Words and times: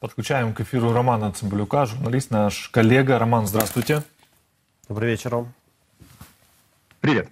Подключаем 0.00 0.54
к 0.54 0.60
эфиру 0.60 0.92
Романа 0.92 1.32
Цымбалюка, 1.32 1.86
журналист, 1.86 2.30
наш 2.30 2.68
коллега. 2.68 3.18
Роман, 3.18 3.48
здравствуйте. 3.48 4.04
Добрый 4.88 5.10
вечер, 5.10 5.30
Ром. 5.32 5.52
Привет. 7.00 7.28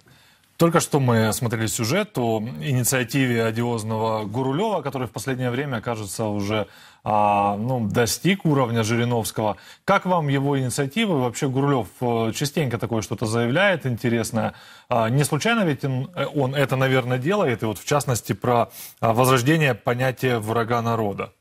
Только 0.57 0.81
что 0.81 0.99
мы 0.99 1.31
смотрели 1.31 1.67
сюжет 1.67 2.17
о 2.17 2.41
инициативе 2.41 3.45
одиозного 3.45 4.25
Гурулева, 4.25 4.81
который 4.81 5.07
в 5.07 5.11
последнее 5.11 5.49
время, 5.49 5.79
кажется, 5.79 6.25
уже 6.25 6.67
а, 7.05 7.55
ну, 7.55 7.87
достиг 7.87 8.43
уровня 8.43 8.83
Жириновского. 8.83 9.55
Как 9.85 10.05
вам 10.05 10.27
его 10.27 10.59
инициативы? 10.59 11.21
Вообще 11.21 11.47
Гурулев 11.47 11.87
э, 12.01 12.33
частенько 12.35 12.77
такое 12.77 13.01
что-то 13.01 13.27
заявляет 13.27 13.85
интересное. 13.85 14.55
А, 14.89 15.09
не 15.09 15.23
случайно 15.23 15.63
ведь 15.63 15.85
он, 15.85 16.09
он 16.35 16.53
это, 16.53 16.75
наверное, 16.75 17.17
делает, 17.17 17.63
и 17.63 17.65
вот 17.65 17.77
в 17.77 17.85
частности 17.85 18.33
про 18.33 18.71
а, 18.99 19.13
возрождение 19.13 19.73
понятия 19.73 20.39
врага 20.39 20.81
народа. 20.81 21.31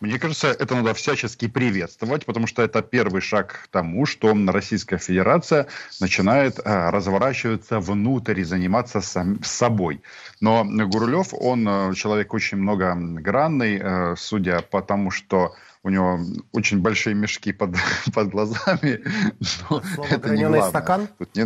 Мне 0.00 0.18
кажется, 0.18 0.48
это 0.48 0.74
надо 0.74 0.94
всячески 0.94 1.46
приветствовать, 1.46 2.24
потому 2.24 2.46
что 2.46 2.62
это 2.62 2.80
первый 2.80 3.20
шаг 3.20 3.64
к 3.64 3.68
тому, 3.68 4.06
что 4.06 4.34
Российская 4.46 4.98
Федерация 4.98 5.66
начинает 6.00 6.58
а, 6.64 6.90
разворачиваться 6.90 7.80
внутрь 7.80 8.40
и 8.40 8.44
заниматься 8.44 9.02
сам, 9.02 9.42
собой. 9.42 10.00
Но 10.40 10.64
Гурулев, 10.64 11.34
он 11.34 11.68
э, 11.68 11.94
человек 11.94 12.32
очень 12.32 12.56
многогранный, 12.56 13.78
а, 13.78 14.14
судя 14.16 14.62
по 14.62 14.80
тому, 14.80 15.10
что 15.10 15.54
у 15.82 15.90
него 15.90 16.20
очень 16.52 16.80
большие 16.80 17.14
мешки 17.14 17.52
под, 17.52 17.76
под 18.14 18.28
глазами. 18.30 19.00
Слово 19.42 19.82
это 20.10 20.30
не 20.30 20.62
стакан? 20.62 21.08
Тут 21.18 21.36
не 21.36 21.44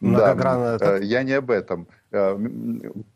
Да, 0.00 0.78
э, 0.80 1.00
я 1.02 1.22
не 1.22 1.32
об 1.32 1.50
этом. 1.50 1.86
Э, 2.10 2.38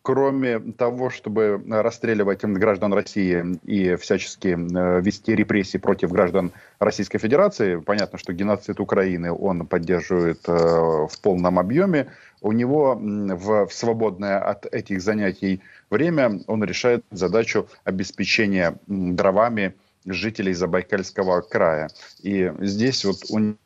кроме 0.03 0.59
того, 0.59 1.11
чтобы 1.11 1.63
расстреливать 1.69 2.45
граждан 2.45 2.93
России 2.93 3.59
и 3.65 3.97
всячески 3.97 4.49
э, 4.49 5.01
вести 5.01 5.35
репрессии 5.35 5.79
против 5.79 6.13
граждан 6.13 6.53
Российской 6.79 7.19
Федерации, 7.19 7.77
понятно, 7.77 8.19
что 8.19 8.33
геноцид 8.33 8.81
Украины 8.81 9.33
он 9.33 9.67
поддерживает 9.67 10.47
в 10.47 11.21
полном 11.23 11.59
объеме, 11.59 12.09
у 12.41 12.53
него 12.53 12.99
в 12.99 13.69
свободное 13.71 14.39
от 14.39 14.67
этих 14.67 15.01
занятий 15.01 15.61
время 15.91 16.41
он 16.47 16.65
решает 16.65 17.05
задачу 17.11 17.69
обеспечения 17.85 18.79
дровами 18.87 19.75
жителей 20.07 20.53
Забайкальского 20.53 21.41
края. 21.41 21.89
И 22.23 22.53
здесь 22.61 23.05
вот 23.05 23.17
у 23.31 23.57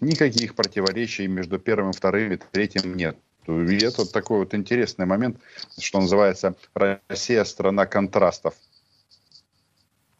никаких 0.00 0.54
противоречий 0.54 1.26
между 1.26 1.58
первым, 1.58 1.92
вторым 1.92 2.32
и 2.32 2.36
третьим 2.36 2.96
нет. 2.96 3.16
И 3.46 3.84
это 3.84 4.10
такой 4.10 4.38
вот 4.38 4.54
интересный 4.54 5.06
момент, 5.06 5.38
что 5.78 6.00
называется 6.00 6.54
«Россия– 6.74 7.44
страна 7.44 7.86
контрастов». 7.86 8.54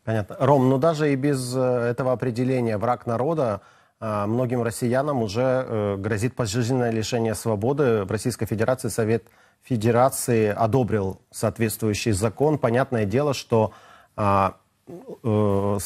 Понятно. 0.05 0.37
Ром, 0.39 0.69
ну 0.69 0.79
даже 0.79 1.13
и 1.13 1.17
без 1.17 1.55
э, 1.57 1.61
этого 1.61 2.13
определения 2.13 2.77
«враг 2.77 3.07
народа» 3.07 3.63
э, 4.01 4.27
многим 4.27 4.63
россиянам 4.63 5.23
уже 5.23 5.41
э, 5.67 5.97
грозит 5.97 6.35
пожизненное 6.35 6.91
лишение 6.91 7.35
свободы. 7.35 8.05
В 8.05 8.11
Российской 8.11 8.45
Федерации 8.45 8.89
Совет 8.89 9.25
Федерации 9.63 10.49
одобрил 10.49 11.23
соответствующий 11.31 12.13
закон. 12.13 12.59
Понятное 12.59 13.07
дело, 13.07 13.33
что 13.33 13.73
а, 14.15 14.57
э, 14.87 15.79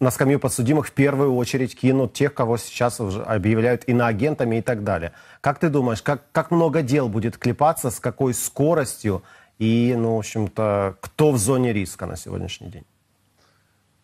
на 0.00 0.10
скамью 0.10 0.40
подсудимых 0.40 0.88
в 0.88 0.92
первую 0.92 1.34
очередь 1.34 1.74
кинут 1.74 2.12
тех, 2.12 2.34
кого 2.34 2.56
сейчас 2.56 3.00
уже 3.00 3.22
объявляют 3.22 3.84
иноагентами 3.86 4.56
и 4.56 4.62
так 4.62 4.84
далее. 4.84 5.12
Как 5.40 5.58
ты 5.58 5.68
думаешь, 5.68 6.02
как, 6.02 6.22
как 6.32 6.50
много 6.50 6.82
дел 6.82 7.08
будет 7.08 7.38
клепаться, 7.38 7.90
с 7.90 8.00
какой 8.00 8.34
скоростью 8.34 9.22
и, 9.58 9.94
ну, 9.96 10.16
в 10.16 10.18
общем-то, 10.18 10.96
кто 11.00 11.32
в 11.32 11.38
зоне 11.38 11.72
риска 11.72 12.06
на 12.06 12.16
сегодняшний 12.16 12.68
день? 12.68 12.84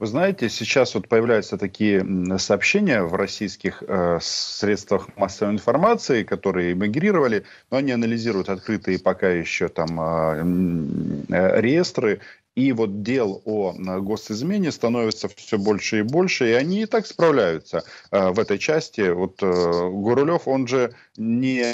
Вы 0.02 0.08
знаете, 0.08 0.48
сейчас 0.48 0.96
вот 0.96 1.06
появляются 1.06 1.56
такие 1.56 2.04
сообщения 2.38 3.04
в 3.04 3.14
российских 3.14 3.84
э, 3.86 4.18
средствах 4.20 5.16
массовой 5.16 5.52
информации, 5.52 6.24
которые 6.24 6.72
эмигрировали, 6.72 7.44
но 7.70 7.76
они 7.76 7.92
анализируют 7.92 8.48
открытые 8.48 8.98
пока 8.98 9.28
еще 9.28 9.68
там 9.68 10.00
э, 10.00 11.28
э, 11.28 11.60
реестры 11.60 12.18
и 12.54 12.72
вот 12.72 13.02
дел 13.02 13.40
о 13.44 13.72
госизмене 14.00 14.72
становится 14.72 15.28
все 15.28 15.58
больше 15.58 16.00
и 16.00 16.02
больше, 16.02 16.50
и 16.50 16.52
они 16.52 16.82
и 16.82 16.86
так 16.86 17.06
справляются 17.06 17.84
э, 18.10 18.30
в 18.30 18.38
этой 18.38 18.58
части. 18.58 19.10
Вот 19.10 19.42
э, 19.42 19.88
Гурулев, 19.88 20.46
он 20.46 20.66
же 20.66 20.94
не 21.16 21.72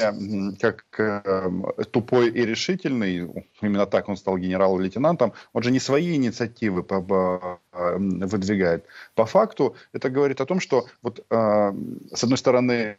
как 0.61 0.85
э, 0.99 1.51
тупой 1.91 2.29
и 2.29 2.47
решительный, 2.47 3.29
именно 3.61 3.87
так 3.87 4.09
он 4.09 4.17
стал 4.17 4.39
генерал-лейтенантом, 4.39 5.33
он 5.53 5.63
же 5.63 5.71
не 5.73 5.81
свои 5.81 6.15
инициативы 6.15 6.85
выдвигает. 7.73 8.85
По 9.15 9.27
факту 9.27 9.75
это 9.93 10.11
говорит 10.11 10.41
о 10.41 10.47
том, 10.47 10.61
что 10.61 10.87
вот 11.03 11.25
с 11.29 12.25
одной 12.25 12.39
стороны 12.39 12.99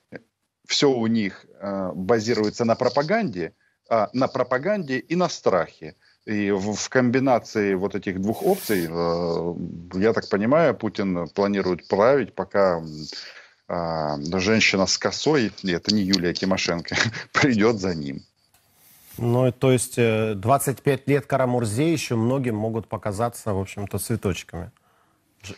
все 0.68 0.92
у 0.92 1.08
них 1.08 1.46
базируется 1.94 2.66
на 2.66 2.76
пропаганде, 2.76 3.54
а 3.90 4.10
на 4.14 4.28
пропаганде 4.28 5.00
и 5.00 5.16
на 5.16 5.30
страхе. 5.30 5.96
И 6.30 6.52
в, 6.52 6.76
в 6.76 6.90
комбинации 6.90 7.74
вот 7.74 7.96
этих 7.96 8.22
двух 8.22 8.44
опций, 8.44 8.88
э, 8.88 9.54
я 9.96 10.14
так 10.14 10.30
понимаю, 10.30 10.76
Путин 10.76 11.28
планирует 11.30 11.88
править, 11.88 12.36
пока 12.36 12.84
э, 13.68 14.40
женщина 14.40 14.86
с 14.86 15.00
косой, 15.00 15.52
это 15.64 15.96
не 15.96 16.04
Юлия 16.04 16.34
Тимошенко, 16.34 16.96
придет 17.34 17.80
за 17.80 17.96
ним. 17.96 18.22
Ну, 19.18 19.52
то 19.52 19.72
есть 19.72 19.96
25 19.96 21.00
э, 21.00 21.12
лет 21.12 21.26
Карамурзе 21.26 21.92
еще 21.92 22.16
многим 22.16 22.56
могут 22.56 22.88
показаться, 22.88 23.52
в 23.56 23.60
общем-то, 23.60 23.98
цветочками. 23.98 24.70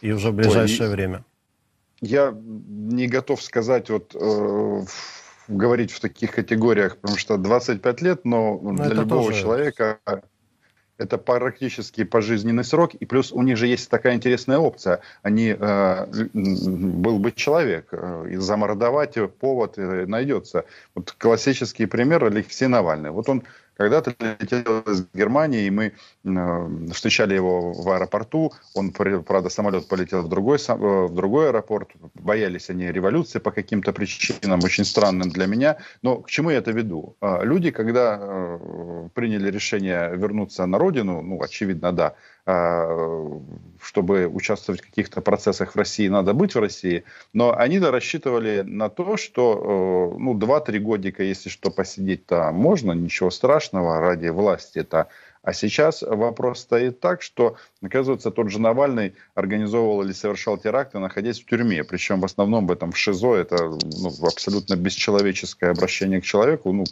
И 0.02 0.14
уже 0.14 0.32
в 0.32 0.36
ближайшее 0.36 0.88
Ой, 0.88 0.96
время. 0.96 1.26
Я 2.00 2.34
не 2.34 3.08
готов 3.08 3.44
сказать, 3.44 3.90
вот 3.90 4.16
э, 4.16 4.86
говорить 5.50 5.92
в 5.92 6.00
таких 6.00 6.32
категориях, 6.32 6.96
потому 6.96 7.18
что 7.18 7.36
25 7.38 8.02
лет, 8.02 8.24
но, 8.24 8.58
но 8.58 8.86
для 8.86 8.94
любого 8.94 9.26
тоже... 9.26 9.42
человека 9.42 10.00
это 11.02 11.18
практически 11.18 12.04
пожизненный 12.04 12.64
срок, 12.64 12.94
и 12.96 13.06
плюс 13.06 13.32
у 13.32 13.42
них 13.42 13.58
же 13.58 13.68
есть 13.68 13.90
такая 13.90 14.16
интересная 14.16 14.60
опция. 14.60 15.00
Они, 15.24 15.56
э, 15.58 16.06
был 16.34 17.20
бы 17.20 17.32
человек, 17.32 17.88
э, 17.92 18.38
замордовать 18.38 19.18
повод 19.40 19.78
э, 19.78 20.06
найдется. 20.06 20.66
Вот 20.96 21.12
классический 21.18 21.88
пример 21.88 22.24
Алексей 22.24 22.68
Навальный. 22.68 23.10
Вот 23.10 23.30
он 23.30 23.44
когда-то 23.78 24.14
летел 24.40 24.82
из 24.82 25.08
Германии, 25.14 25.66
и 25.66 25.70
мы 25.70 25.94
э, 26.24 26.92
встречали 26.94 27.34
его 27.34 27.74
в 27.74 27.90
аэропорту. 27.90 28.54
Он, 28.76 28.92
правда, 28.92 29.50
самолет 29.50 29.88
полетел 29.88 30.22
в 30.22 30.30
другой, 30.30 30.58
э, 30.58 30.74
в 30.74 31.14
другой 31.14 31.50
аэропорт. 31.50 31.90
Боялись 32.14 32.70
они 32.70 32.92
революции 32.92 33.40
по 33.40 33.52
каким-то 33.52 33.92
причинам, 33.94 34.60
очень 34.64 34.86
странным 34.86 35.30
для 35.30 35.48
меня. 35.48 35.78
Но 36.02 36.18
к 36.18 36.30
чему 36.30 36.52
я 36.52 36.58
это 36.58 36.72
веду? 36.72 37.16
А, 37.22 37.44
люди, 37.44 37.72
когда 37.72 38.20
э, 38.22 39.10
приняли 39.14 39.50
решение 39.50 40.16
вернуться 40.16 40.66
на 40.66 40.78
родину, 40.78 41.22
ну, 41.22 41.42
очевидно, 41.42 41.92
да, 41.92 42.14
чтобы 42.44 44.28
участвовать 44.28 44.82
в 44.82 44.86
каких-то 44.86 45.22
процессах 45.22 45.74
в 45.74 45.78
России, 45.78 46.08
надо 46.08 46.34
быть 46.34 46.56
в 46.56 46.60
России, 46.60 47.04
но 47.34 47.56
они-то 47.56 47.92
рассчитывали 47.92 48.62
на 48.62 48.90
то, 48.90 49.18
что 49.18 50.16
ну, 50.18 50.38
2-3 50.38 50.80
годика, 50.80 51.24
если 51.24 51.50
что, 51.50 51.72
посидеть-то 51.72 52.52
можно, 52.52 52.94
ничего 52.94 53.30
страшного 53.30 54.00
ради 54.00 54.28
власти-то. 54.28 55.08
А 55.44 55.54
сейчас 55.54 56.04
вопрос 56.04 56.60
стоит 56.60 57.00
так, 57.00 57.24
что, 57.24 57.56
оказывается, 57.82 58.30
тот 58.30 58.52
же 58.52 58.62
Навальный 58.62 59.16
организовывал 59.34 60.04
или 60.04 60.12
совершал 60.12 60.58
теракты, 60.58 61.00
находясь 61.00 61.40
в 61.40 61.46
тюрьме. 61.46 61.84
Причем 61.84 62.20
в 62.20 62.26
основном 62.26 62.68
в 62.68 62.72
этом 62.72 62.92
в 62.92 62.98
ШИЗО 62.98 63.36
это 63.38 63.58
ну, 63.66 64.12
абсолютно 64.22 64.76
бесчеловеческое 64.76 65.72
обращение 65.72 66.22
к 66.22 66.26
человеку. 66.26 66.72
Ну, 66.72 66.86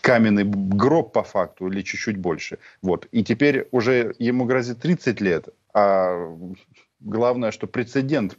каменный 0.00 0.44
гроб 0.44 1.12
по 1.12 1.22
факту 1.22 1.68
или 1.68 1.82
чуть-чуть 1.82 2.16
больше. 2.16 2.58
Вот. 2.82 3.06
И 3.12 3.22
теперь 3.24 3.68
уже 3.70 4.14
ему 4.18 4.44
грозит 4.44 4.80
30 4.80 5.20
лет, 5.20 5.48
а 5.74 6.36
главное, 7.00 7.50
что 7.50 7.66
прецедент 7.66 8.36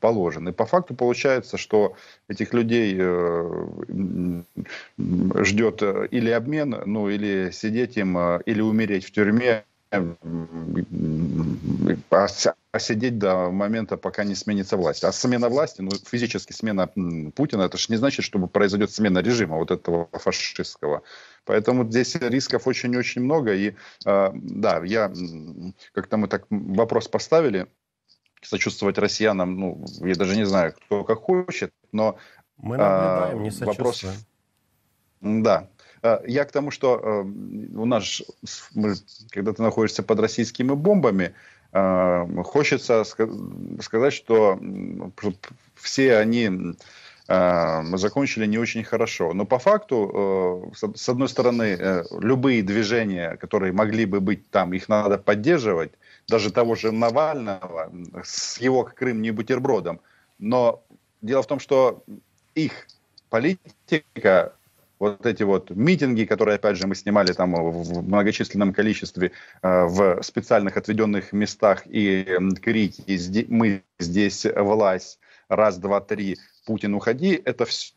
положен. 0.00 0.48
И 0.48 0.52
по 0.52 0.66
факту 0.66 0.94
получается, 0.94 1.56
что 1.56 1.96
этих 2.28 2.54
людей 2.54 2.96
э, 2.98 3.66
ждет 5.42 5.82
или 5.82 6.30
обмен, 6.30 6.82
ну 6.86 7.08
или 7.08 7.50
сидеть 7.52 7.96
им, 7.96 8.16
э, 8.16 8.40
или 8.46 8.60
умереть 8.60 9.04
в 9.04 9.10
тюрьме, 9.10 9.64
а 12.10 12.78
сидеть 12.78 13.18
до 13.18 13.50
момента, 13.50 13.96
пока 13.96 14.24
не 14.24 14.34
сменится 14.34 14.76
власть. 14.76 15.04
А 15.04 15.12
смена 15.12 15.48
власти, 15.48 15.80
ну, 15.80 15.90
физически 15.90 16.52
смена 16.52 16.88
Путина, 17.34 17.62
это 17.62 17.78
же 17.78 17.86
не 17.88 17.96
значит, 17.96 18.24
что 18.24 18.38
произойдет 18.46 18.90
смена 18.90 19.20
режима 19.20 19.56
вот 19.56 19.70
этого 19.70 20.08
фашистского. 20.12 21.02
Поэтому 21.44 21.88
здесь 21.88 22.14
рисков 22.16 22.66
очень-очень 22.66 23.22
много. 23.22 23.54
И 23.54 23.74
э, 24.04 24.30
да, 24.34 24.82
я, 24.84 25.10
как-то 25.92 26.18
мы 26.18 26.28
так 26.28 26.44
вопрос 26.50 27.08
поставили, 27.08 27.66
сочувствовать 28.42 28.98
россиянам, 28.98 29.58
ну, 29.58 29.84
я 30.00 30.14
даже 30.14 30.36
не 30.36 30.44
знаю, 30.44 30.74
кто 30.74 31.04
как 31.04 31.20
хочет, 31.20 31.72
но... 31.92 32.18
Мы 32.58 32.76
наблюдаем, 32.76 33.38
э, 33.38 33.42
не 33.42 33.50
сочувствуем. 33.50 33.76
Вопрос, 33.76 34.04
да, 35.20 35.68
я 36.26 36.44
к 36.44 36.52
тому, 36.52 36.70
что 36.70 37.00
э, 37.02 37.22
у 37.76 37.84
нас, 37.84 38.22
когда 39.30 39.52
ты 39.52 39.62
находишься 39.62 40.02
под 40.02 40.20
российскими 40.20 40.72
бомбами, 40.72 41.34
хочется 41.70 43.04
сказать, 43.04 44.14
что 44.14 44.58
все 45.74 46.16
они 46.16 46.74
закончили 47.28 48.46
не 48.46 48.56
очень 48.56 48.84
хорошо. 48.84 49.34
Но 49.34 49.44
по 49.44 49.58
факту, 49.58 50.72
с 50.74 51.08
одной 51.08 51.28
стороны, 51.28 52.04
любые 52.10 52.62
движения, 52.62 53.36
которые 53.36 53.74
могли 53.74 54.06
бы 54.06 54.20
быть 54.20 54.48
там, 54.50 54.72
их 54.72 54.88
надо 54.88 55.18
поддерживать, 55.18 55.92
даже 56.26 56.50
того 56.50 56.74
же 56.74 56.90
Навального, 56.90 57.92
с 58.24 58.58
его 58.62 58.84
Крым 58.84 59.20
не 59.20 59.30
бутербродом. 59.30 60.00
Но 60.38 60.82
дело 61.20 61.42
в 61.42 61.46
том, 61.46 61.60
что 61.60 62.02
их 62.54 62.86
политика, 63.28 64.54
вот 64.98 65.26
эти 65.26 65.42
вот 65.42 65.70
митинги, 65.70 66.24
которые, 66.24 66.56
опять 66.56 66.76
же, 66.76 66.86
мы 66.86 66.94
снимали 66.94 67.32
там 67.32 67.54
в 67.54 68.02
многочисленном 68.02 68.72
количестве 68.72 69.32
э, 69.62 69.84
в 69.84 70.22
специальных 70.22 70.76
отведенных 70.76 71.32
местах 71.32 71.82
и 71.86 72.38
крики 72.60 73.46
«Мы 73.48 73.82
здесь 73.98 74.46
власть», 74.56 75.18
«Раз, 75.48 75.78
два, 75.78 76.00
три», 76.00 76.36
«Путин, 76.66 76.94
уходи», 76.94 77.40
это 77.44 77.64
все 77.64 77.94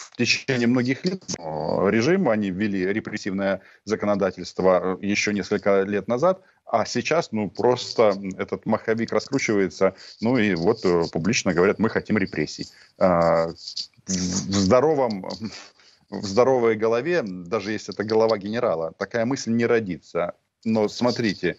в 0.00 0.16
течение 0.16 0.66
многих 0.66 1.04
лет 1.04 1.22
режим, 1.38 2.28
они 2.28 2.50
ввели 2.50 2.86
репрессивное 2.86 3.60
законодательство 3.84 4.98
э, 5.00 5.06
еще 5.06 5.34
несколько 5.34 5.82
лет 5.82 6.08
назад, 6.08 6.42
а 6.70 6.86
сейчас, 6.86 7.32
ну, 7.32 7.50
просто 7.50 8.14
этот 8.38 8.66
маховик 8.66 9.12
раскручивается, 9.12 9.94
ну, 10.20 10.38
и 10.38 10.54
вот 10.54 10.84
э, 10.84 11.04
публично 11.12 11.52
говорят, 11.52 11.78
мы 11.78 11.88
хотим 11.88 12.16
репрессий. 12.16 12.66
А, 12.98 13.48
в 14.06 14.52
здоровом 14.52 15.28
в 16.10 16.24
здоровой 16.24 16.76
голове, 16.76 17.22
даже 17.22 17.72
если 17.72 17.94
это 17.94 18.02
голова 18.02 18.36
генерала, 18.36 18.92
такая 18.98 19.24
мысль 19.24 19.52
не 19.52 19.66
родится. 19.66 20.34
Но 20.64 20.88
смотрите, 20.88 21.56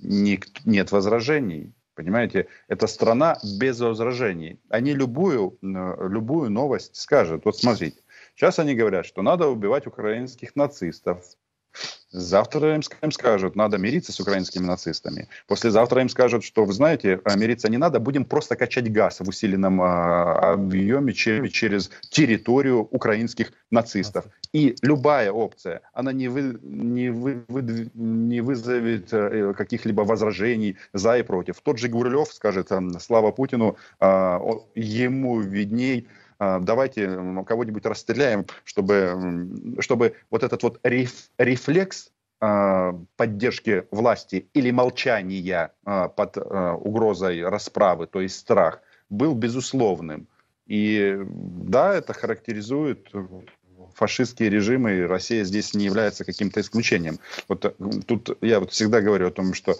нет 0.00 0.92
возражений, 0.92 1.72
Понимаете, 1.94 2.48
это 2.68 2.86
страна 2.86 3.38
без 3.60 3.78
возражений. 3.78 4.58
Они 4.70 4.94
любую, 4.94 5.58
любую 5.60 6.50
новость 6.50 6.96
скажут. 6.96 7.44
Вот 7.44 7.58
смотрите, 7.58 8.00
сейчас 8.34 8.58
они 8.58 8.74
говорят, 8.74 9.04
что 9.04 9.20
надо 9.20 9.48
убивать 9.48 9.86
украинских 9.86 10.56
нацистов. 10.56 11.22
Завтра 12.12 12.74
им 12.74 13.10
скажут, 13.10 13.56
надо 13.56 13.78
мириться 13.78 14.12
с 14.12 14.20
украинскими 14.20 14.66
нацистами. 14.66 15.28
Послезавтра 15.46 16.02
им 16.02 16.10
скажут, 16.10 16.44
что, 16.44 16.66
вы 16.66 16.72
знаете, 16.74 17.20
а, 17.24 17.36
мириться 17.36 17.70
не 17.70 17.78
надо, 17.78 18.00
будем 18.00 18.26
просто 18.26 18.54
качать 18.54 18.92
газ 18.92 19.20
в 19.20 19.28
усиленном 19.28 19.80
а, 19.80 20.52
объеме 20.52 21.14
через 21.14 21.90
территорию 22.10 22.80
украинских 22.90 23.52
нацистов. 23.70 24.26
И 24.52 24.76
любая 24.82 25.32
опция, 25.32 25.80
она 25.94 26.12
не, 26.12 26.28
вы, 26.28 26.58
не, 26.62 27.08
вы, 27.08 27.44
вы, 27.48 27.90
не 27.94 28.42
вызовет 28.42 29.10
э, 29.12 29.54
каких-либо 29.56 30.02
возражений 30.02 30.76
за 30.92 31.16
и 31.16 31.22
против. 31.22 31.60
Тот 31.62 31.78
же 31.78 31.88
Гурлев 31.88 32.30
скажет, 32.30 32.70
слава 33.00 33.30
Путину, 33.30 33.78
а, 34.00 34.38
ему 34.74 35.40
видней, 35.40 36.06
давайте 36.60 37.08
кого-нибудь 37.46 37.86
расстреляем, 37.86 38.46
чтобы, 38.64 39.76
чтобы 39.80 40.14
вот 40.30 40.42
этот 40.42 40.62
вот 40.62 40.80
реф, 40.82 41.30
рефлекс 41.38 42.10
а, 42.40 42.98
поддержки 43.16 43.84
власти 43.90 44.48
или 44.54 44.70
молчания 44.70 45.72
а, 45.84 46.08
под 46.08 46.36
угрозой 46.36 47.46
расправы, 47.48 48.06
то 48.06 48.20
есть 48.20 48.36
страх, 48.38 48.80
был 49.10 49.34
безусловным. 49.34 50.26
И 50.66 51.18
да, 51.26 51.94
это 51.94 52.12
характеризует 52.12 53.08
фашистские 53.94 54.50
режимы, 54.50 54.92
и 54.94 55.02
Россия 55.02 55.44
здесь 55.44 55.74
не 55.74 55.84
является 55.84 56.24
каким-то 56.24 56.60
исключением. 56.60 57.18
Вот 57.48 57.64
э, 57.64 57.72
тут 58.06 58.36
я 58.40 58.60
вот 58.60 58.72
всегда 58.72 59.00
говорю 59.00 59.28
о 59.28 59.30
том, 59.30 59.54
что 59.54 59.72
э, 59.72 59.74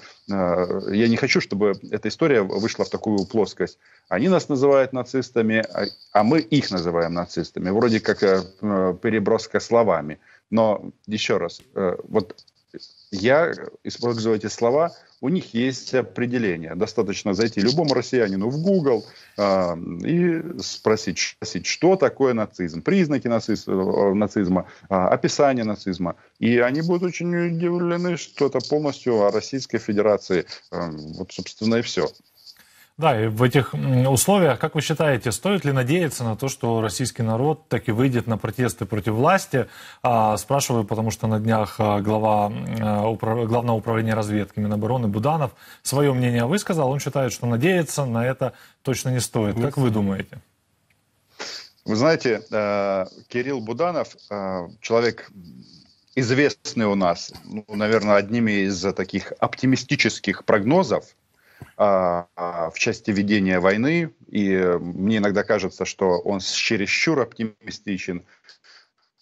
я 0.92 1.08
не 1.08 1.16
хочу, 1.16 1.40
чтобы 1.40 1.74
эта 1.90 2.08
история 2.08 2.42
вышла 2.42 2.84
в 2.84 2.90
такую 2.90 3.24
плоскость. 3.26 3.78
Они 4.08 4.28
нас 4.28 4.48
называют 4.48 4.92
нацистами, 4.92 5.64
а, 5.72 5.86
а 6.12 6.22
мы 6.22 6.40
их 6.40 6.70
называем 6.70 7.14
нацистами. 7.14 7.70
Вроде 7.70 8.00
как 8.00 8.22
э, 8.22 8.42
э 8.60 8.94
переброска 9.00 9.60
словами. 9.60 10.18
Но 10.50 10.92
еще 11.06 11.38
раз, 11.38 11.60
э, 11.74 11.96
вот 12.04 12.36
я 13.10 13.52
использую 13.84 14.36
эти 14.36 14.46
слова, 14.46 14.92
у 15.20 15.28
них 15.28 15.54
есть 15.54 15.94
определение. 15.94 16.74
Достаточно 16.74 17.34
зайти 17.34 17.60
любому 17.60 17.94
россиянину 17.94 18.48
в 18.48 18.60
Google 18.60 19.04
э, 19.36 19.76
и 20.04 20.42
спросить, 20.60 21.18
спросить, 21.18 21.66
что 21.66 21.96
такое 21.96 22.34
нацизм, 22.34 22.82
признаки 22.82 23.28
нациз, 23.28 23.66
нацизма, 23.66 24.66
э, 24.90 24.94
описание 24.94 25.64
нацизма. 25.64 26.16
И 26.40 26.58
они 26.58 26.82
будут 26.82 27.04
очень 27.04 27.34
удивлены, 27.34 28.16
что 28.16 28.46
это 28.46 28.58
полностью 28.58 29.22
о 29.22 29.30
Российской 29.30 29.78
Федерации. 29.78 30.44
Э, 30.72 30.90
вот, 30.90 31.32
собственно, 31.32 31.76
и 31.76 31.82
все. 31.82 32.10
Да, 33.02 33.20
и 33.20 33.26
в 33.26 33.42
этих 33.42 33.74
условиях, 33.74 34.60
как 34.60 34.76
вы 34.76 34.80
считаете, 34.80 35.32
стоит 35.32 35.64
ли 35.64 35.72
надеяться 35.72 36.22
на 36.22 36.36
то, 36.36 36.48
что 36.48 36.80
российский 36.80 37.24
народ 37.24 37.66
таки 37.66 37.90
выйдет 37.90 38.28
на 38.28 38.38
протесты 38.38 38.86
против 38.86 39.14
власти? 39.14 39.66
А, 40.04 40.36
спрашиваю, 40.36 40.84
потому 40.84 41.10
что 41.10 41.26
на 41.26 41.40
днях 41.40 41.74
а, 41.78 42.00
глава 42.00 42.52
а, 42.80 43.08
управ... 43.08 43.48
Главного 43.48 43.76
управления 43.76 44.14
разведки 44.14 44.60
Минобороны 44.60 45.08
Буданов 45.08 45.50
свое 45.82 46.12
мнение 46.12 46.44
высказал. 46.44 46.92
Он 46.92 47.00
считает, 47.00 47.32
что 47.32 47.46
надеяться 47.46 48.04
на 48.04 48.24
это 48.24 48.52
точно 48.82 49.08
не 49.08 49.20
стоит. 49.20 49.60
Как 49.60 49.78
вы 49.78 49.90
думаете? 49.90 50.38
Вы 51.84 51.96
знаете, 51.96 52.40
э, 52.52 53.06
Кирилл 53.26 53.60
Буданов, 53.60 54.14
э, 54.30 54.68
человек 54.80 55.28
известный 56.14 56.86
у 56.86 56.94
нас, 56.94 57.32
ну, 57.42 57.64
наверное, 57.66 58.14
одними 58.14 58.66
из 58.66 58.80
таких 58.94 59.32
оптимистических 59.40 60.44
прогнозов– 60.44 61.04
в 61.76 62.72
части 62.74 63.10
ведения 63.10 63.60
войны, 63.60 64.12
и 64.28 64.56
мне 64.80 65.18
иногда 65.18 65.44
кажется, 65.44 65.84
что 65.84 66.18
он 66.20 66.40
чересчур 66.40 67.20
оптимистичен. 67.20 68.24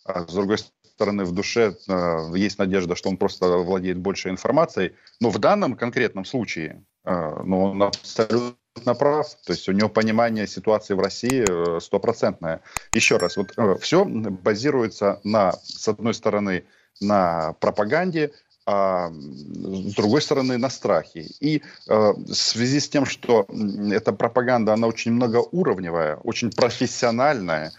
А 0.05 0.27
с 0.27 0.33
другой 0.33 0.59
стороны, 1.01 1.25
в 1.25 1.33
душе 1.33 1.75
а, 1.89 2.31
есть 2.35 2.59
надежда, 2.59 2.95
что 2.95 3.09
он 3.09 3.17
просто 3.17 3.47
владеет 3.49 3.99
больше 3.99 4.29
информацией. 4.29 4.93
Но 5.21 5.31
в 5.31 5.39
данном 5.39 5.75
конкретном 5.75 6.27
случае 6.27 6.85
а, 7.05 7.43
ну, 7.43 7.65
он 7.65 7.83
абсолютно 7.83 8.95
прав. 8.99 9.35
То 9.47 9.53
есть 9.53 9.69
у 9.69 9.73
него 9.73 9.89
понимание 9.89 10.47
ситуации 10.47 10.95
в 10.95 11.01
России 11.01 11.45
э, 11.49 11.81
стопроцентное. 11.81 12.61
Еще 12.93 13.17
раз, 13.17 13.37
вот 13.37 13.53
э, 13.57 13.77
все 13.81 14.05
базируется 14.05 15.21
на, 15.25 15.53
с 15.53 15.89
одной 15.89 16.15
стороны, 16.15 16.65
на 17.01 17.55
пропаганде, 17.55 18.33
а 18.67 19.11
с 19.11 19.95
другой 19.95 20.23
стороны 20.23 20.59
на 20.59 20.71
страхе. 20.71 21.27
И 21.41 21.63
э, 21.89 22.13
в 22.13 22.35
связи 22.35 22.81
с 22.81 22.89
тем, 22.89 23.07
что 23.07 23.47
эта 23.91 24.13
пропаганда, 24.13 24.75
она 24.75 24.87
очень 24.87 25.13
многоуровневая, 25.13 26.17
очень 26.17 26.51
профессиональная, 26.51 27.73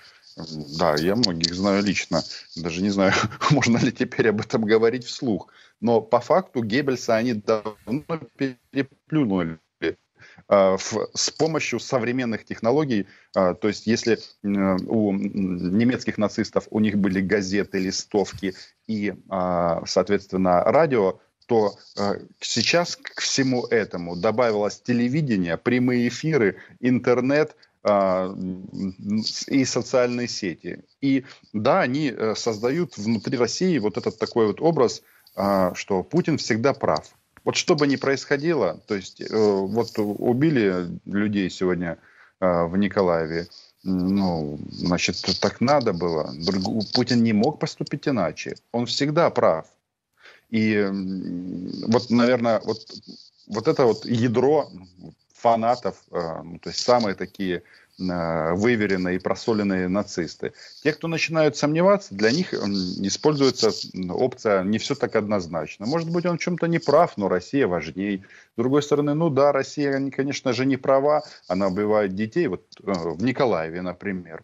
да, 0.77 0.95
я 0.95 1.15
многих 1.15 1.53
знаю 1.53 1.83
лично, 1.83 2.23
даже 2.55 2.81
не 2.81 2.89
знаю, 2.89 3.13
можно 3.51 3.77
ли 3.77 3.91
теперь 3.91 4.29
об 4.29 4.41
этом 4.41 4.63
говорить 4.63 5.05
вслух, 5.05 5.47
но 5.79 6.01
по 6.01 6.19
факту 6.19 6.63
Геббельса 6.63 7.15
они 7.15 7.33
давно 7.33 8.19
переплюнули 8.37 9.59
а, 10.47 10.77
с 10.77 11.29
помощью 11.29 11.79
современных 11.79 12.45
технологий. 12.45 13.07
А, 13.35 13.53
то 13.53 13.67
есть 13.67 13.87
если 13.87 14.19
у 14.43 15.13
немецких 15.13 16.17
нацистов 16.17 16.67
у 16.69 16.79
них 16.79 16.97
были 16.97 17.21
газеты, 17.21 17.79
листовки 17.79 18.53
и, 18.87 19.13
соответственно, 19.85 20.63
радио, 20.63 21.19
то 21.45 21.75
сейчас 22.39 22.95
к 22.95 23.21
всему 23.21 23.65
этому 23.65 24.15
добавилось 24.15 24.81
телевидение, 24.81 25.57
прямые 25.57 26.07
эфиры, 26.07 26.57
интернет 26.79 27.55
и 27.83 29.65
социальные 29.65 30.27
сети. 30.27 30.83
И 31.01 31.25
да, 31.51 31.81
они 31.81 32.13
э, 32.15 32.35
создают 32.35 32.97
внутри 32.97 33.37
России 33.37 33.79
вот 33.79 33.97
этот 33.97 34.19
такой 34.19 34.47
вот 34.47 34.61
образ, 34.61 35.01
что 35.33 36.03
Путин 36.03 36.37
всегда 36.37 36.73
прав. 36.73 37.11
Вот 37.43 37.55
что 37.55 37.75
бы 37.75 37.87
ни 37.87 37.95
происходило, 37.95 38.79
то 38.87 38.95
есть 38.95 39.21
э, 39.21 39.25
вот 39.31 39.91
убили 39.97 40.99
людей 41.05 41.49
сегодня 41.49 41.97
э, 42.39 42.65
в 42.65 42.77
Николаеве, 42.77 43.47
ну, 43.83 44.59
значит, 44.69 45.15
так 45.39 45.59
надо 45.59 45.93
было. 45.93 46.31
Путин 46.93 47.23
не 47.23 47.33
мог 47.33 47.59
поступить 47.59 48.07
иначе. 48.07 48.55
Он 48.71 48.85
всегда 48.85 49.29
прав. 49.31 49.65
И 50.51 50.87
вот, 51.87 52.09
наверное, 52.11 52.61
вот, 52.63 52.85
вот 53.47 53.67
это 53.67 53.85
вот 53.85 54.05
ядро 54.05 54.69
фанатов, 55.33 55.95
э, 56.11 56.41
ну, 56.43 56.59
то 56.59 56.69
есть 56.69 56.81
самые 56.81 57.15
такие 57.15 57.63
выверенные 57.97 59.17
и 59.17 59.19
просоленные 59.19 59.87
нацисты. 59.87 60.53
Те, 60.83 60.93
кто 60.93 61.07
начинают 61.07 61.55
сомневаться, 61.57 62.15
для 62.15 62.31
них 62.31 62.53
используется 62.53 63.71
опция 64.09 64.63
не 64.63 64.77
все 64.77 64.95
так 64.95 65.15
однозначно. 65.15 65.85
Может 65.85 66.09
быть, 66.09 66.25
он 66.25 66.37
в 66.37 66.41
чем-то 66.41 66.67
не 66.67 66.79
прав, 66.79 67.17
но 67.17 67.27
Россия 67.29 67.67
важней. 67.67 68.23
С 68.53 68.57
другой 68.57 68.83
стороны, 68.83 69.13
ну 69.13 69.29
да, 69.29 69.51
Россия, 69.51 70.09
конечно 70.09 70.53
же, 70.53 70.65
не 70.65 70.77
права, 70.77 71.23
она 71.47 71.67
убивает 71.67 72.15
детей, 72.15 72.47
вот 72.47 72.63
э, 72.83 72.91
в 72.91 73.23
Николаеве, 73.23 73.81
например. 73.81 74.43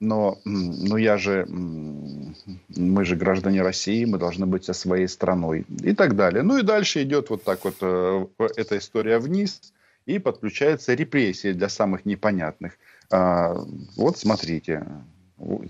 но 0.00 0.38
ну 0.44 0.96
я 0.96 1.16
же, 1.16 1.46
мы 1.48 3.04
же 3.04 3.16
граждане 3.16 3.62
России, 3.62 4.04
мы 4.04 4.18
должны 4.18 4.46
быть 4.46 4.64
со 4.64 4.72
своей 4.72 5.08
страной 5.08 5.64
и 5.82 5.94
так 5.94 6.16
далее. 6.16 6.42
Ну 6.42 6.58
и 6.58 6.62
дальше 6.62 7.02
идет 7.02 7.30
вот 7.30 7.44
так 7.44 7.64
вот 7.64 7.76
э, 7.80 8.26
эта 8.56 8.78
история 8.78 9.18
вниз, 9.18 9.72
и 10.06 10.18
подключается 10.18 10.94
репрессии 10.94 11.52
для 11.52 11.68
самых 11.68 12.04
непонятных. 12.06 12.78
А, 13.10 13.54
вот 13.96 14.18
смотрите, 14.18 14.86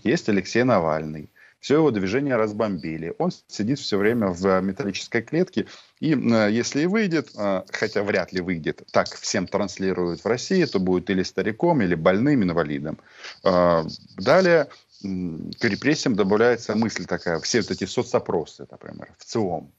есть 0.04 0.28
Алексей 0.28 0.62
Навальный, 0.62 1.30
все 1.60 1.76
его 1.76 1.90
движение 1.90 2.36
разбомбили. 2.36 3.14
Он 3.18 3.30
сидит 3.48 3.78
все 3.80 3.98
время 3.98 4.28
в 4.28 4.60
металлической 4.60 5.22
клетке. 5.22 5.66
И 5.98 6.14
э, 6.14 6.48
если 6.52 6.82
и 6.82 6.86
выйдет, 6.86 7.30
э, 7.36 7.62
хотя 7.72 8.04
вряд 8.04 8.32
ли 8.32 8.40
выйдет, 8.40 8.82
так 8.92 9.08
всем 9.08 9.48
транслируют 9.48 10.22
в 10.22 10.26
России, 10.26 10.64
то 10.64 10.78
будет 10.78 11.10
или 11.10 11.24
стариком, 11.24 11.82
или 11.82 11.94
больным, 11.94 12.42
инвалидом. 12.42 12.98
Э, 13.42 13.82
далее 14.16 14.68
к 15.02 15.64
репрессиям 15.64 16.14
добавляется 16.14 16.74
мысль 16.74 17.04
такая, 17.04 17.40
все 17.40 17.62
вот 17.62 17.70
эти 17.70 17.84
соцопросы, 17.84 18.66
например, 18.70 19.08
в 19.18 19.24
ЦИОМ. 19.24 19.70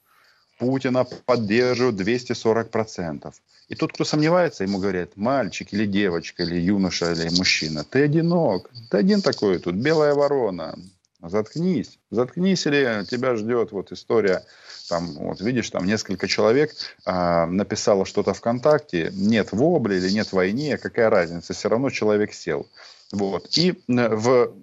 Путина 0.58 1.06
поддерживают 1.26 2.00
240%. 2.00 3.34
И 3.70 3.76
тот, 3.76 3.94
кто 3.94 4.06
сомневается, 4.06 4.64
ему 4.64 4.80
говорят, 4.80 5.18
мальчик 5.18 5.74
или 5.74 5.86
девочка, 5.86 6.44
или 6.44 6.60
юноша, 6.60 7.12
или 7.12 7.30
мужчина, 7.38 7.84
ты 7.84 8.04
одинок, 8.04 8.70
ты 8.90 8.98
один 8.98 9.22
такой 9.22 9.60
тут, 9.60 9.76
белая 9.76 10.14
ворона, 10.14 10.76
Заткнись, 11.20 11.98
заткнись, 12.12 12.68
или 12.68 13.04
тебя 13.10 13.36
ждет 13.36 13.72
вот 13.72 13.92
история, 13.92 14.46
там, 14.88 15.14
вот 15.16 15.42
видишь, 15.42 15.70
там 15.72 15.86
несколько 15.86 16.28
человек 16.28 16.76
а, 17.06 17.48
написало 17.48 18.06
что-то 18.06 18.36
ВКонтакте, 18.36 19.12
нет 19.14 19.52
вобли 19.52 19.96
или 19.96 20.12
нет 20.12 20.32
войне, 20.32 20.78
какая 20.78 21.10
разница, 21.10 21.54
все 21.54 21.70
равно 21.70 21.90
человек 21.90 22.34
сел. 22.34 22.68
Вот. 23.12 23.58
И 23.58 23.72
э, 23.72 24.16
в, 24.16 24.54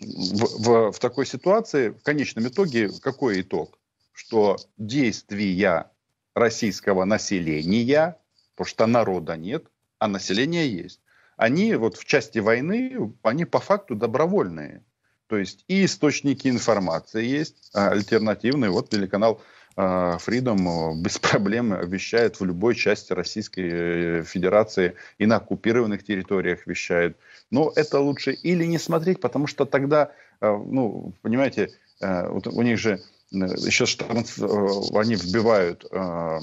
в, 0.00 0.62
в, 0.62 0.92
в 0.92 0.98
такой 0.98 1.26
ситуации, 1.26 1.90
в 1.90 2.02
конечном 2.02 2.48
итоге, 2.48 2.88
какой 3.02 3.42
итог? 3.42 3.78
Что 4.16 4.56
действия 4.78 5.90
российского 6.34 7.04
населения, 7.04 8.16
потому 8.54 8.66
что 8.66 8.86
народа 8.86 9.36
нет, 9.36 9.66
а 9.98 10.08
население 10.08 10.72
есть, 10.72 11.00
они 11.36 11.74
вот 11.74 11.98
в 11.98 12.06
части 12.06 12.38
войны, 12.38 13.12
они 13.22 13.44
по 13.44 13.60
факту 13.60 13.94
добровольные. 13.94 14.82
То 15.26 15.36
есть 15.36 15.66
и 15.68 15.84
источники 15.84 16.48
информации 16.48 17.26
есть, 17.26 17.70
а, 17.74 17.90
альтернативные. 17.90 18.70
Вот 18.70 18.88
телеканал 18.88 19.42
а, 19.76 20.16
Freedom 20.16 20.94
без 21.02 21.18
проблем 21.30 21.78
вещает 21.86 22.40
в 22.40 22.44
любой 22.46 22.74
части 22.74 23.12
Российской 23.12 23.68
э, 23.70 24.22
Федерации 24.22 24.94
и 25.18 25.26
на 25.26 25.36
оккупированных 25.36 26.02
территориях 26.02 26.66
вещает. 26.66 27.18
Но 27.50 27.70
это 27.76 28.00
лучше 28.00 28.32
или 28.32 28.64
не 28.64 28.78
смотреть, 28.78 29.20
потому 29.20 29.46
что 29.46 29.66
тогда, 29.66 30.12
а, 30.40 30.56
ну, 30.56 31.12
понимаете, 31.20 31.68
вот 32.00 32.46
у 32.46 32.60
них 32.60 32.78
же 32.78 33.00
еще 33.30 33.86
что 33.86 34.06
они 34.08 35.14
вбивают 35.16 35.84
э, 35.90 36.38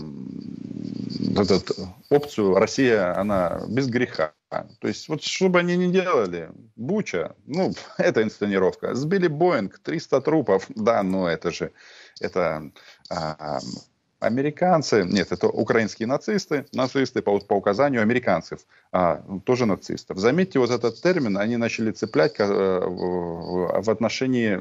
этот 1.37 1.71
опцию 2.09 2.55
Россия, 2.55 3.17
она 3.17 3.61
без 3.69 3.87
греха. 3.87 4.33
То 4.49 4.87
есть, 4.87 5.09
вот 5.09 5.23
что 5.23 5.49
бы 5.49 5.59
они 5.59 5.75
ни 5.77 5.91
делали, 5.91 6.51
Буча, 6.75 7.35
ну, 7.45 7.73
это 7.97 8.21
инсценировка. 8.21 8.95
Сбили 8.95 9.27
Боинг, 9.27 9.79
300 9.79 10.21
трупов, 10.21 10.65
да, 10.69 11.03
но 11.03 11.27
это 11.29 11.51
же, 11.51 11.71
это 12.19 12.71
а, 13.09 13.59
американцы, 14.19 15.03
нет, 15.03 15.31
это 15.31 15.47
украинские 15.47 16.07
нацисты, 16.07 16.65
нацисты 16.73 17.21
по, 17.21 17.39
по 17.39 17.53
указанию 17.53 18.01
американцев, 18.01 18.59
а, 18.91 19.23
тоже 19.45 19.65
нацистов. 19.65 20.17
Заметьте, 20.17 20.59
вот 20.59 20.69
этот 20.69 21.01
термин 21.01 21.37
они 21.37 21.57
начали 21.57 21.91
цеплять 21.91 22.35
э, 22.39 22.43
в 22.45 23.89
отношении 23.89 24.59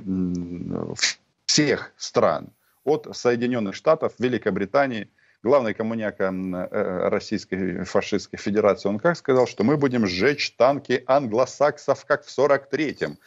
всех 1.53 1.93
стран, 1.99 2.49
от 2.85 3.09
Соединенных 3.13 3.75
Штатов, 3.75 4.15
Великобритании– 4.19 5.11
главный 5.43 5.75
коммуняка 5.75 6.33
э, 6.33 7.09
Российской 7.09 7.85
фашистской 7.85 8.39
федерации, 8.39 8.89
он 8.89 8.99
как 8.99 9.19
сказал, 9.19 9.47
что 9.47 9.63
мы 9.63 9.77
будем 9.77 10.07
сжечь 10.07 10.53
танки 10.53 11.05
англосаксов, 11.07 12.07
как 12.07 12.25
в 12.25 12.39
43-м. 12.39 13.19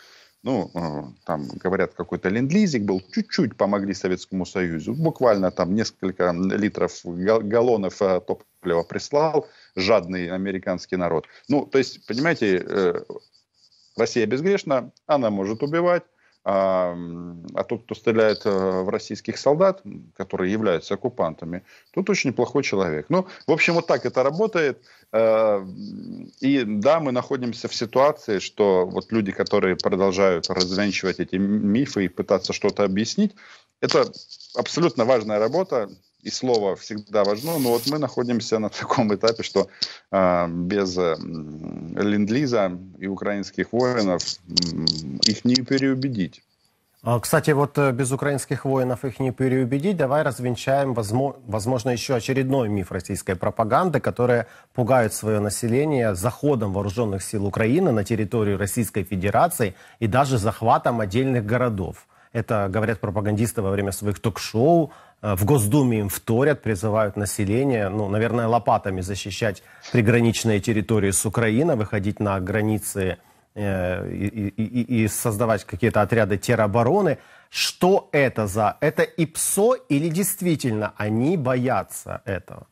Ну, 0.41 0.71
э, 0.73 1.03
там, 1.25 1.47
говорят, 1.63 1.93
какой-то 1.93 2.29
ленд-лизик 2.29 2.81
был, 2.81 2.99
чуть-чуть 3.13 3.55
помогли 3.57 3.93
Советскому 3.93 4.47
Союзу. 4.47 4.95
Буквально 4.95 5.51
там 5.51 5.75
несколько 5.75 6.31
литров, 6.31 7.01
галлонов 7.03 8.01
э, 8.01 8.21
топлива 8.21 8.81
прислал 8.81 9.47
жадный 9.75 10.31
американский 10.31 10.95
народ. 10.95 11.27
Ну, 11.47 11.67
то 11.67 11.77
есть, 11.77 12.07
понимаете, 12.07 13.03
Россия 13.95 14.25
безгрешна, 14.25 14.91
она 15.05 15.29
может 15.29 15.61
убивать, 15.61 16.03
а, 16.47 16.95
а 17.55 17.63
тот, 17.63 17.83
кто 17.83 17.95
стреляет 17.95 18.45
э, 18.45 18.49
в 18.83 18.89
российских 18.89 19.39
солдат, 19.39 19.81
которые 20.15 20.51
являются 20.51 20.93
оккупантами, 20.93 21.63
тут 21.91 22.07
очень 22.11 22.29
неплохой 22.29 22.61
человек. 22.61 23.07
Ну, 23.09 23.25
в 23.47 23.51
общем, 23.51 23.73
вот 23.73 23.87
так 23.87 24.05
это 24.05 24.21
работает. 24.21 24.79
Э, 25.11 25.65
и 26.41 26.63
да, 26.63 26.99
мы 26.99 27.11
находимся 27.11 27.67
в 27.67 27.73
ситуации, 27.73 28.37
что 28.37 28.85
вот 28.85 29.11
люди, 29.11 29.31
которые 29.31 29.75
продолжают 29.75 30.47
развенчивать 30.47 31.19
эти 31.19 31.35
мифы 31.35 32.05
и 32.05 32.09
пытаться 32.09 32.53
что-то 32.53 32.83
объяснить, 32.83 33.33
это 33.81 34.05
абсолютно 34.55 35.03
важная 35.03 35.39
работа 35.39 35.89
и 36.25 36.31
слово 36.31 36.75
всегда 36.75 37.23
важно, 37.23 37.59
но 37.59 37.69
вот 37.69 37.83
мы 37.87 37.99
находимся 37.99 38.59
на 38.59 38.69
таком 38.69 39.13
этапе, 39.13 39.43
что 39.43 39.67
э, 40.11 40.47
без 40.47 40.97
э, 40.97 41.15
ленд-лиза 41.19 42.71
и 42.97 43.07
украинских 43.07 43.71
воинов 43.71 44.21
э, 44.23 44.51
их 45.27 45.45
не 45.45 45.55
переубедить. 45.55 46.41
А, 47.03 47.19
кстати, 47.19 47.51
вот 47.51 47.77
э, 47.77 47.91
без 47.91 48.11
украинских 48.11 48.65
воинов 48.65 49.05
их 49.05 49.19
не 49.19 49.31
переубедить. 49.31 49.97
Давай 49.97 50.23
развенчаем, 50.23 50.95
возможно, 50.95 51.91
еще 51.91 52.15
очередной 52.15 52.69
миф 52.69 52.91
российской 52.91 53.35
пропаганды, 53.35 53.99
которая 53.99 54.47
пугает 54.73 55.13
свое 55.13 55.39
население 55.39 56.15
заходом 56.15 56.73
вооруженных 56.73 57.21
сил 57.21 57.45
Украины 57.45 57.91
на 57.91 58.03
территорию 58.03 58.57
Российской 58.57 59.03
Федерации 59.03 59.75
и 59.99 60.07
даже 60.07 60.39
захватом 60.39 61.01
отдельных 61.01 61.45
городов. 61.45 62.07
Это 62.35 62.67
говорят 62.69 62.99
пропагандисты 62.99 63.61
во 63.61 63.71
время 63.71 63.93
своих 63.93 64.19
ток-шоу, 64.19 64.91
в 65.21 65.45
Госдуме 65.45 65.99
им 65.99 66.09
вторят, 66.09 66.61
призывают 66.61 67.15
население, 67.15 67.89
ну, 67.89 68.09
наверное, 68.09 68.47
лопатами 68.47 69.01
защищать 69.01 69.63
приграничные 69.91 70.59
территории 70.59 71.11
с 71.11 71.25
Украиной, 71.25 71.75
выходить 71.75 72.19
на 72.19 72.39
границы 72.39 73.17
э, 73.55 74.11
и, 74.11 74.47
и, 74.49 75.03
и 75.03 75.07
создавать 75.07 75.63
какие-то 75.63 76.01
отряды 76.01 76.37
теробороны. 76.37 77.17
Что 77.49 78.09
это 78.11 78.47
за? 78.47 78.77
Это 78.81 79.03
ИПСО 79.03 79.75
или 79.89 80.09
действительно 80.09 80.93
они 80.97 81.37
боятся 81.37 82.21
этого? 82.25 82.67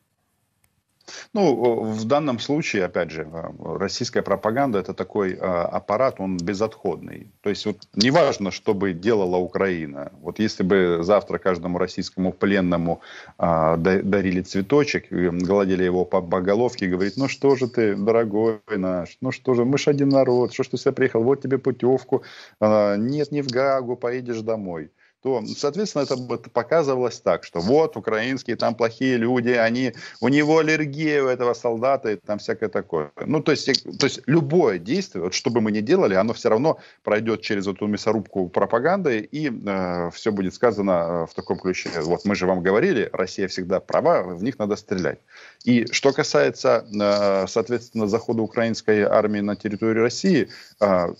Ну, 1.32 1.82
в 1.82 2.04
данном 2.04 2.38
случае, 2.38 2.84
опять 2.84 3.10
же, 3.10 3.28
э, 3.30 3.78
российская 3.78 4.22
пропаганда 4.22 4.78
это 4.78 4.94
такой 4.94 5.32
э, 5.32 5.36
аппарат, 5.36 6.16
он 6.18 6.36
безотходный. 6.36 7.28
То 7.42 7.50
есть 7.50 7.66
вот 7.66 7.76
неважно, 7.94 8.50
что 8.50 8.74
бы 8.74 8.92
делала 8.92 9.36
Украина. 9.36 10.12
Вот 10.20 10.38
если 10.38 10.62
бы 10.62 10.98
завтра 11.02 11.38
каждому 11.38 11.78
российскому 11.78 12.32
пленному 12.32 13.00
э, 13.38 13.76
дарили 13.76 14.42
цветочек, 14.42 15.10
гладили 15.10 15.84
его 15.84 16.04
по, 16.04 16.22
по 16.22 16.40
головке 16.40 16.86
говорит, 16.86 17.14
ну 17.16 17.28
что 17.28 17.56
же 17.56 17.68
ты, 17.68 17.96
дорогой 17.96 18.60
наш, 18.68 19.18
ну 19.20 19.32
что 19.32 19.54
же, 19.54 19.64
мы 19.64 19.78
же 19.78 19.90
один 19.90 20.08
народ, 20.08 20.52
что 20.52 20.62
ж 20.62 20.68
ты 20.68 20.76
сюда 20.78 20.92
приехал, 20.92 21.22
вот 21.22 21.42
тебе 21.42 21.58
путевку, 21.58 22.22
нет, 22.60 23.32
не 23.32 23.42
в 23.42 23.48
Гагу, 23.48 23.96
поедешь 23.96 24.40
домой 24.40 24.90
то, 25.24 25.42
соответственно, 25.56 26.02
это 26.02 26.18
показывалось 26.50 27.18
так, 27.18 27.44
что 27.44 27.60
вот 27.60 27.96
украинские 27.96 28.56
там 28.56 28.74
плохие 28.74 29.16
люди, 29.16 29.48
они, 29.48 29.94
у 30.20 30.28
него 30.28 30.58
аллергия 30.58 31.22
у 31.22 31.28
этого 31.28 31.54
солдата 31.54 32.10
и 32.10 32.16
там 32.16 32.38
всякое 32.38 32.68
такое. 32.68 33.10
Ну, 33.24 33.40
то 33.40 33.52
есть, 33.52 33.98
то 33.98 34.04
есть 34.04 34.20
любое 34.26 34.78
действие, 34.78 35.24
вот 35.24 35.32
что 35.32 35.48
бы 35.48 35.62
мы 35.62 35.72
ни 35.72 35.80
делали, 35.80 36.12
оно 36.14 36.34
все 36.34 36.50
равно 36.50 36.78
пройдет 37.02 37.40
через 37.40 37.66
эту 37.66 37.86
мясорубку 37.86 38.50
пропаганды 38.50 39.20
и 39.20 39.50
э, 39.50 40.10
все 40.12 40.30
будет 40.30 40.52
сказано 40.52 40.90
э, 40.90 41.26
в 41.30 41.34
таком 41.34 41.58
ключе. 41.58 41.88
Вот 42.02 42.26
мы 42.26 42.34
же 42.34 42.46
вам 42.46 42.62
говорили, 42.62 43.08
Россия 43.14 43.48
всегда 43.48 43.80
права, 43.80 44.24
в 44.24 44.42
них 44.42 44.58
надо 44.58 44.76
стрелять. 44.76 45.20
И 45.64 45.86
что 45.90 46.12
касается, 46.12 46.84
э, 46.92 47.46
соответственно, 47.48 48.08
захода 48.08 48.42
украинской 48.42 49.04
армии 49.04 49.40
на 49.40 49.56
территорию 49.56 50.02
России, 50.02 50.48
э, 50.80 51.14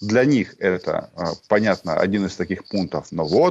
для 0.00 0.24
них 0.24 0.54
это, 0.58 1.10
э, 1.14 1.24
понятно, 1.48 1.96
один 1.96 2.24
из 2.24 2.36
таких 2.36 2.66
пунктов. 2.66 3.08
Но 3.10 3.26
вот, 3.26 3.49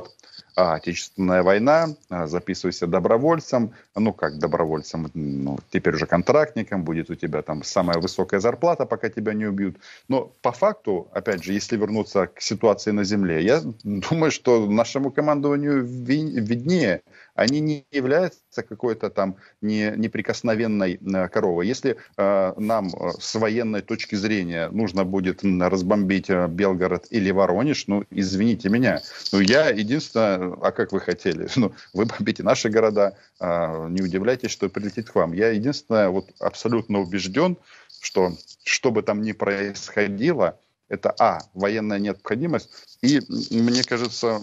Отечественная 0.55 1.41
война, 1.41 1.95
записывайся 2.09 2.85
добровольцем, 2.85 3.73
ну 3.95 4.11
как 4.11 4.39
добровольцем, 4.39 5.09
ну, 5.13 5.57
теперь 5.69 5.95
уже 5.95 6.05
контрактником, 6.05 6.83
будет 6.83 7.09
у 7.09 7.15
тебя 7.15 7.41
там 7.41 7.63
самая 7.63 7.99
высокая 7.99 8.41
зарплата, 8.41 8.85
пока 8.85 9.09
тебя 9.09 9.33
не 9.33 9.45
убьют. 9.45 9.77
Но 10.09 10.33
по 10.41 10.51
факту, 10.51 11.07
опять 11.13 11.43
же, 11.43 11.53
если 11.53 11.77
вернуться 11.77 12.27
к 12.27 12.41
ситуации 12.41 12.91
на 12.91 13.05
земле, 13.05 13.41
я 13.41 13.61
думаю, 13.83 14.31
что 14.31 14.65
нашему 14.65 15.11
командованию 15.11 15.85
виднее, 15.85 17.03
они 17.39 17.61
не 17.61 17.85
являются 17.91 18.63
какой-то 18.63 19.09
там 19.09 19.37
не, 19.61 19.93
неприкосновенной 19.95 20.99
э, 21.01 21.27
коровой. 21.29 21.67
Если 21.67 21.95
э, 22.17 22.53
нам 22.57 22.89
э, 22.89 23.11
с 23.17 23.35
военной 23.35 23.81
точки 23.81 24.15
зрения 24.15 24.69
нужно 24.71 25.05
будет 25.05 25.41
разбомбить 25.43 26.29
э, 26.29 26.47
Белгород 26.47 27.07
или 27.11 27.31
Воронеж, 27.31 27.87
ну, 27.87 28.03
извините 28.11 28.67
меня, 28.67 29.01
ну, 29.31 29.39
я 29.39 29.69
единственное, 29.69 30.53
а 30.61 30.71
как 30.71 30.91
вы 30.91 30.99
хотели? 30.99 31.47
Ну, 31.59 31.73
вы 31.93 32.05
бомбите 32.05 32.43
наши 32.43 32.69
города, 32.69 33.17
э, 33.39 33.87
не 33.89 34.01
удивляйтесь, 34.01 34.51
что 34.51 34.69
прилетит 34.69 35.09
к 35.09 35.15
вам. 35.15 35.33
Я 35.33 35.49
единственное, 35.49 36.09
вот 36.09 36.29
абсолютно 36.39 36.99
убежден, 36.99 37.57
что 38.01 38.33
что 38.63 38.91
бы 38.91 39.01
там 39.01 39.21
ни 39.21 39.31
происходило, 39.33 40.57
это, 40.89 41.13
а, 41.19 41.39
военная 41.53 41.99
необходимость, 41.99 42.69
и, 43.01 43.19
мне 43.51 43.83
кажется, 43.83 44.41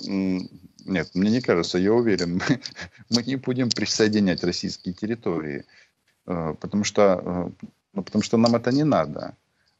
нет, 0.86 1.10
мне 1.14 1.30
не 1.30 1.40
кажется, 1.40 1.78
я 1.78 1.92
уверен, 1.92 2.36
мы, 2.36 2.60
мы 3.10 3.22
не 3.22 3.36
будем 3.36 3.70
присоединять 3.70 4.44
российские 4.44 4.94
территории, 4.94 5.64
э, 6.26 6.54
потому 6.60 6.84
что, 6.84 7.22
э, 7.60 7.66
ну, 7.92 8.02
потому 8.02 8.22
что 8.22 8.36
нам 8.36 8.54
это 8.54 8.72
не 8.72 8.84
надо. 8.84 9.36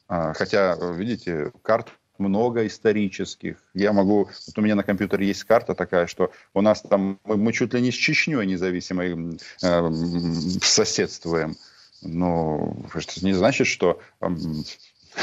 А, 0.09 0.33
хотя, 0.35 0.77
видите, 0.93 1.53
карт 1.63 1.93
много 2.19 2.67
исторических. 2.67 3.57
Я 3.75 3.93
могу... 3.93 4.29
Вот 4.47 4.59
у 4.59 4.61
меня 4.61 4.75
на 4.75 4.83
компьютере 4.83 5.27
есть 5.27 5.45
карта 5.45 5.75
такая, 5.75 6.07
что 6.07 6.31
у 6.55 6.61
нас 6.61 6.81
там... 6.81 7.19
Мы, 7.25 7.37
мы 7.37 7.53
чуть 7.53 7.75
ли 7.75 7.81
не 7.81 7.91
с 7.91 7.95
Чечней 7.95 8.47
независимой 8.47 9.39
э, 9.63 9.91
соседствуем. 10.63 11.57
Но 12.03 12.77
это 12.95 13.25
не 13.25 13.33
значит, 13.33 13.67
что 13.67 14.01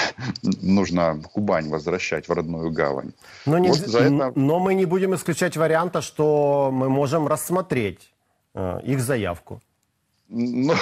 нужно 0.62 1.22
Кубань 1.34 1.70
возвращать 1.70 2.28
в 2.28 2.32
родную 2.32 2.72
гавань. 2.72 3.14
Но, 3.46 3.58
не, 3.58 3.70
вот 3.70 3.80
это... 3.80 4.32
но 4.36 4.60
мы 4.60 4.74
не 4.74 4.86
будем 4.86 5.14
исключать 5.16 5.58
варианта, 5.58 6.02
что 6.02 6.70
мы 6.72 6.90
можем 6.90 7.28
рассмотреть 7.28 8.14
э, 8.54 8.80
их 8.84 9.02
заявку. 9.02 9.62
Ну... 10.30 10.74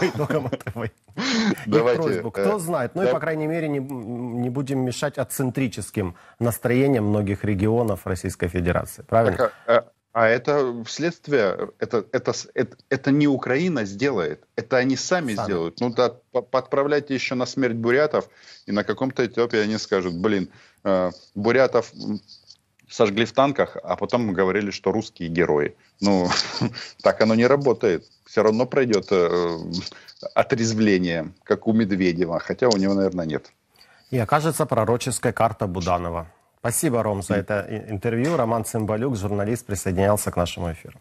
Давайте. 1.66 2.02
Просьбу. 2.02 2.30
Кто 2.30 2.56
э, 2.56 2.58
знает. 2.58 2.94
Ну 2.94 3.02
и, 3.02 3.12
по 3.12 3.18
крайней 3.20 3.46
мере, 3.46 3.68
не, 3.68 3.78
не 3.78 4.50
будем 4.50 4.80
мешать 4.80 5.18
ацентрическим 5.18 6.14
настроениям 6.38 7.04
многих 7.04 7.44
регионов 7.44 8.06
Российской 8.06 8.48
Федерации. 8.48 9.02
Правильно? 9.02 9.36
Так, 9.36 9.52
а, 9.66 9.84
а 10.12 10.26
это 10.26 10.84
следствие, 10.86 11.70
это, 11.78 12.04
это, 12.12 12.32
это, 12.54 12.76
это 12.88 13.10
не 13.10 13.28
Украина 13.28 13.84
сделает, 13.84 14.44
это 14.56 14.76
они 14.76 14.96
сами, 14.96 15.34
сами. 15.34 15.46
сделают. 15.46 15.80
Ну 15.80 15.90
да, 15.90 16.16
подправляйте 16.32 17.14
еще 17.14 17.34
на 17.34 17.46
смерть 17.46 17.76
бурятов, 17.76 18.28
и 18.66 18.72
на 18.72 18.84
каком-то 18.84 19.24
этапе 19.24 19.60
они 19.60 19.78
скажут, 19.78 20.16
блин, 20.16 20.48
э, 20.84 21.10
бурятов 21.34 21.92
сожгли 22.88 23.24
в 23.24 23.32
танках, 23.32 23.76
а 23.82 23.96
потом 23.96 24.32
говорили, 24.32 24.70
что 24.70 24.92
русские 24.92 25.28
герои. 25.28 25.76
Ну, 26.00 26.28
так 27.02 27.20
оно 27.20 27.34
не 27.34 27.46
работает. 27.46 28.04
Все 28.24 28.42
равно 28.42 28.66
пройдет 28.66 29.08
э, 29.10 29.58
отрезвление, 30.34 31.32
как 31.44 31.66
у 31.66 31.72
Медведева, 31.72 32.38
хотя 32.38 32.68
у 32.68 32.76
него, 32.76 32.94
наверное, 32.94 33.26
нет. 33.26 33.52
И 34.10 34.18
окажется 34.18 34.64
пророческая 34.64 35.32
карта 35.32 35.66
Буданова. 35.66 36.32
Спасибо, 36.58 37.02
Ром, 37.02 37.22
за 37.22 37.34
это 37.34 37.66
интервью. 37.88 38.36
Роман 38.36 38.64
Цымбалюк, 38.64 39.16
журналист, 39.16 39.66
присоединялся 39.66 40.30
к 40.30 40.36
нашему 40.36 40.72
эфиру. 40.72 40.98